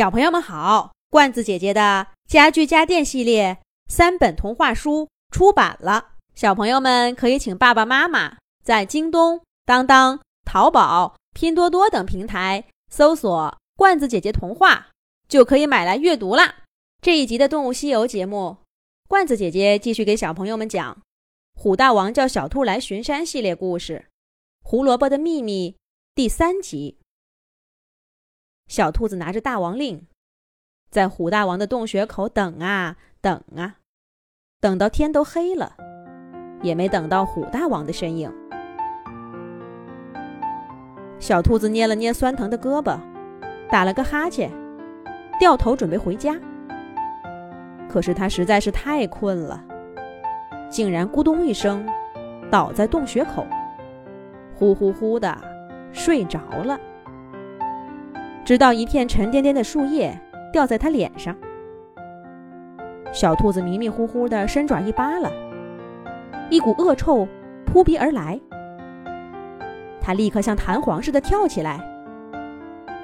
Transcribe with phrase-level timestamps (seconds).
[0.00, 14.88] 小朋友们好，罐子姐姐的家具家电系列三本童话书出版了，小朋友们可以请爸爸妈妈在京东、当当、淘宝、拼多多等平台搜索“罐子姐姐童话”，
[15.28, 16.54] 就可以买来阅读啦。
[17.02, 18.56] 这一集的《动物西游》节目，
[19.06, 20.94] 罐子姐姐继续给小朋友们讲
[21.60, 24.06] 《虎大王叫小兔来巡山》系列故事，
[24.66, 25.72] 《胡萝卜的秘密》
[26.14, 26.99] 第三集。
[28.70, 30.06] 小兔子拿着大王令，
[30.92, 33.78] 在虎大王的洞穴口等啊等啊，
[34.60, 35.74] 等到天都黑了，
[36.62, 38.32] 也没等到虎大王的身影。
[41.18, 42.96] 小兔子捏了捏酸疼的胳膊，
[43.68, 44.48] 打了个哈欠，
[45.40, 46.38] 掉头准备回家。
[47.88, 49.64] 可是它实在是太困了，
[50.70, 51.84] 竟然咕咚一声
[52.48, 53.44] 倒在洞穴口，
[54.54, 55.36] 呼呼呼的
[55.92, 56.78] 睡着了。
[58.44, 60.18] 直到一片沉甸甸的树叶
[60.52, 61.36] 掉在他脸上，
[63.12, 65.30] 小兔子迷迷糊糊的伸爪一扒拉，
[66.48, 67.28] 一股恶臭
[67.64, 68.40] 扑鼻而来。
[70.00, 71.78] 它立刻像弹簧似的跳起来，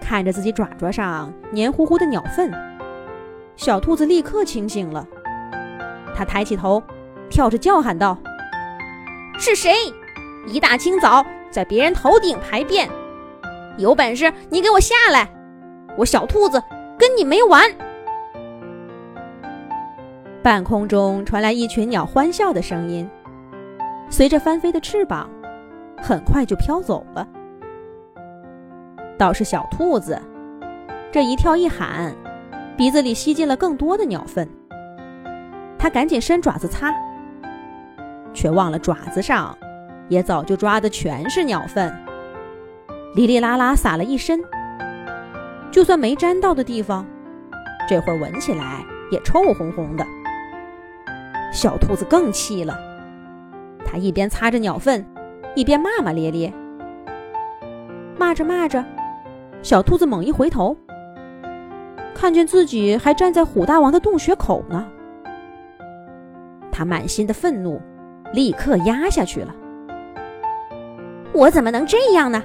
[0.00, 2.52] 看着自己爪爪上黏糊糊的鸟粪，
[3.56, 5.04] 小兔子立刻清醒了。
[6.14, 6.80] 它抬起头，
[7.30, 8.16] 跳着叫喊道
[9.40, 9.72] ：“是谁？
[10.46, 12.88] 一大清早在别人头顶排便！”
[13.78, 15.28] 有本事你给我下来！
[15.96, 16.62] 我小兔子
[16.98, 17.62] 跟你没完！
[20.42, 23.08] 半空中传来一群鸟欢笑的声音，
[24.10, 25.28] 随着翻飞的翅膀，
[26.02, 27.26] 很快就飘走了。
[29.16, 30.20] 倒是小兔子，
[31.10, 32.14] 这一跳一喊，
[32.76, 34.48] 鼻子里吸进了更多的鸟粪。
[35.78, 36.92] 它赶紧伸爪子擦，
[38.34, 39.56] 却忘了爪子上
[40.08, 41.94] 也早就抓的全是鸟粪。
[43.14, 44.40] 哩哩啦啦撒了一身，
[45.70, 47.06] 就算没沾到的地方，
[47.86, 50.06] 这会儿闻起来也臭烘烘的。
[51.52, 52.74] 小兔子更气了，
[53.84, 55.04] 它一边擦着鸟粪，
[55.54, 56.50] 一边骂骂咧咧。
[58.16, 58.82] 骂着骂着，
[59.62, 60.74] 小兔子猛一回头，
[62.14, 64.86] 看见自己还站在虎大王的洞穴口呢。
[66.70, 67.78] 他满心的愤怒
[68.32, 69.54] 立刻压下去了。
[71.34, 72.42] 我怎么能这样呢？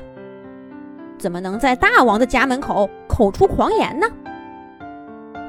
[1.18, 4.08] 怎么能在大王的家门口口出狂言呢？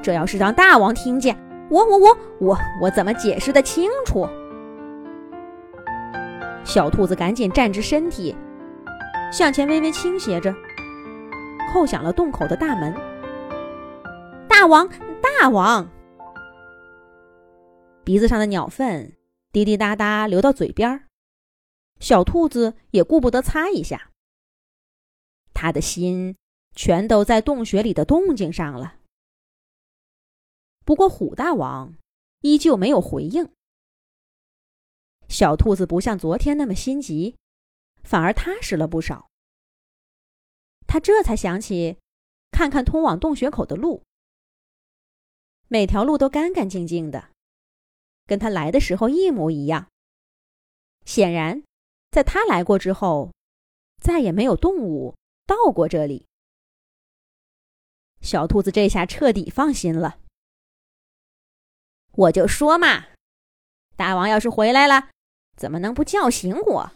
[0.01, 1.37] 这要是让大王听见，
[1.69, 4.27] 我我我我我怎么解释得清楚？
[6.63, 8.35] 小兔子赶紧站直身体，
[9.31, 10.53] 向前微微倾斜着，
[11.71, 12.93] 叩响了洞口的大门。
[14.47, 14.89] 大王，
[15.21, 15.87] 大王！
[18.03, 19.13] 鼻子上的鸟粪
[19.51, 21.01] 滴滴答答流到嘴边，
[21.99, 24.09] 小兔子也顾不得擦一下。
[25.61, 26.37] 他的心
[26.73, 28.95] 全都在洞穴里的动静上了。
[30.85, 31.95] 不过虎大王
[32.39, 33.51] 依旧没有回应。
[35.27, 37.35] 小兔子不像昨天那么心急，
[38.03, 39.27] 反而踏实了不少。
[40.87, 41.97] 他这才想起，
[42.51, 44.03] 看看通往洞穴口的路。
[45.67, 47.31] 每条路都干干净净的，
[48.25, 49.89] 跟他来的时候一模一样。
[51.03, 51.61] 显然，
[52.11, 53.33] 在他来过之后，
[54.01, 55.18] 再也没有动物。
[55.49, 56.27] 到过这里，
[58.21, 60.19] 小兔子这下彻底放心了。
[62.11, 63.07] 我就说嘛，
[63.95, 65.09] 大王要是回来了，
[65.57, 66.91] 怎么能不叫醒我？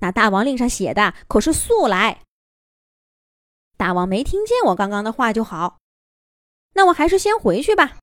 [0.00, 2.22] 那大王令上写的可是速来。
[3.78, 5.78] 大王没听见我刚刚的话就好，
[6.74, 7.96] 那我还是先回去吧。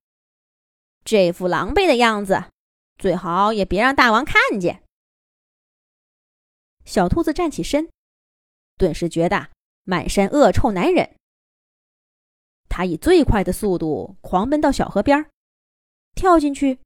[1.06, 2.46] 这副狼狈的样子，
[2.98, 4.84] 最好也别让大王看见。
[6.86, 7.88] 小兔子站起身。
[8.78, 9.50] 顿时觉得
[9.84, 11.16] 满身恶臭难忍。
[12.70, 15.30] 他以最快的速度狂奔到小河边，
[16.14, 16.80] 跳进去，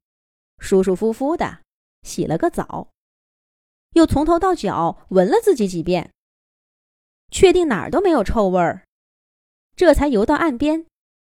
[0.58, 1.62] 舒舒服服的
[2.02, 2.88] 洗了个澡，
[3.90, 6.12] 又从头到脚闻了自己几遍，
[7.30, 8.86] 确定哪儿都没有臭味儿，
[9.76, 10.86] 这才游到岸边，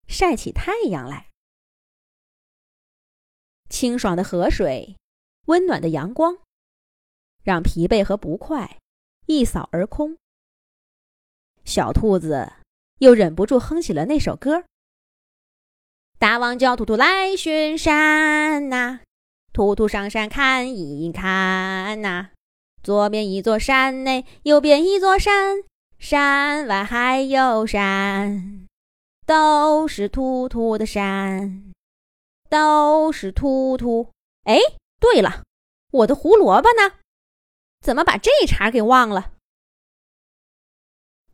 [0.06, 1.28] 晒起太阳来。
[3.68, 4.96] 清爽的河水，
[5.46, 6.38] 温暖的阳光，
[7.42, 8.78] 让疲惫和不快
[9.26, 10.16] 一扫而空。
[11.66, 12.52] 小兔子
[13.00, 14.64] 又忍不住哼起了那首歌
[16.16, 19.00] ：“大王叫兔兔来巡山呐，
[19.52, 22.30] 兔兔上山看一看呐。
[22.84, 25.64] 左边一座山内，右边一座山，
[25.98, 28.66] 山外还有山，
[29.26, 31.72] 都是兔兔的山，
[32.48, 34.10] 都是兔兔。
[34.44, 34.60] 哎，
[35.00, 35.42] 对了，
[35.90, 36.94] 我的胡萝卜呢？
[37.80, 39.32] 怎么把这茬给忘了？”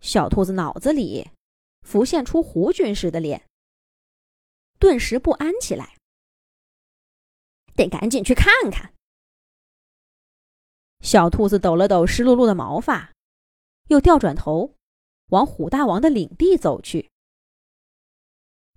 [0.02, 1.30] 小兔子脑子里
[1.82, 3.48] 浮现出胡军师的脸，
[4.78, 5.96] 顿时不安起来。
[7.74, 8.92] 得赶紧去看看。
[11.00, 13.12] 小兔子抖了抖湿漉漉的毛发，
[13.88, 14.74] 又调转头，
[15.28, 17.10] 往虎大王的领地走去。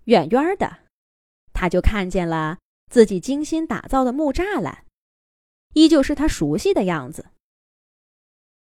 [0.06, 0.88] 远远的，
[1.54, 4.86] 他就看见了自己精心打造的木栅栏，
[5.74, 7.32] 依旧是他熟悉的样子。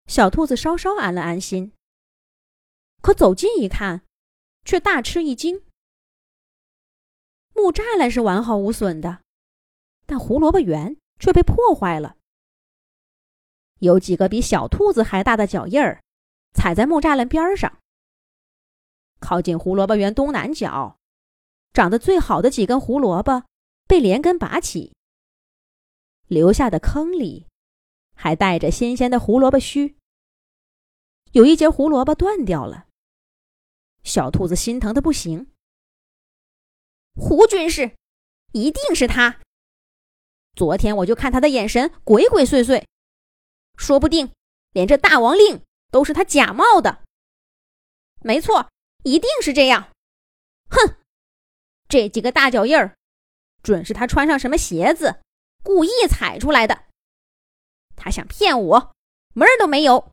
[0.06, 1.72] 小兔子稍稍安了安心，
[3.08, 4.02] 可走近一看，
[4.66, 5.62] 却大吃一惊。
[7.54, 9.22] 木栅栏是完好无损的，
[10.04, 12.18] 但胡萝卜园却被破坏了。
[13.78, 16.02] 有几个比小兔子还大的脚印儿，
[16.52, 17.78] 踩在木栅栏边上。
[19.20, 20.98] 靠近胡萝卜园东南角，
[21.72, 23.44] 长得最好的几根胡萝卜
[23.86, 24.92] 被连根拔起，
[26.26, 27.46] 留下的坑里
[28.14, 29.96] 还带着新鲜的胡萝卜须。
[31.32, 32.87] 有一节胡萝卜断掉了，
[34.04, 35.52] 小兔子心疼的不行。
[37.14, 37.96] 胡军师，
[38.52, 39.40] 一定是他。
[40.54, 42.84] 昨天我就看他的眼神鬼鬼祟祟。
[43.76, 44.32] 说不定
[44.72, 47.04] 连这大王令都是他假冒的。
[48.20, 48.68] 没错，
[49.04, 49.92] 一定是这样。
[50.70, 50.96] 哼，
[51.88, 52.96] 这几个大脚印儿，
[53.62, 55.22] 准是他穿上什么鞋子
[55.62, 56.86] 故意踩出来的。
[57.94, 58.94] 他想骗我，
[59.34, 60.10] 门儿都没有。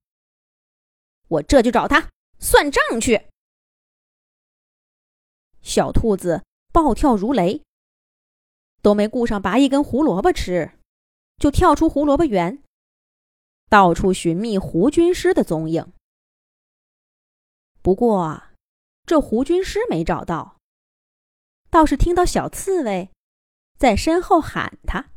[1.27, 3.29] 我这就找他算账去。
[5.65, 7.63] 小兔子暴跳如雷，
[8.83, 10.77] 都没顾上拔一根胡萝卜吃，
[11.37, 12.61] 就跳出胡萝卜园。
[13.67, 15.91] 到处寻觅胡军师的踪影，
[17.81, 18.43] 不过
[19.07, 20.57] 这胡军师没找到，
[21.71, 23.09] 倒是听到小刺猬
[23.79, 25.09] 在身后喊他。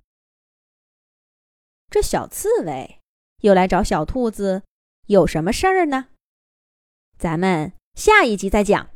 [1.90, 3.00] 这小刺猬
[3.42, 4.62] 又来找小兔子
[5.08, 6.08] 有什么事儿呢？
[7.18, 8.88] 咱们下一集再讲。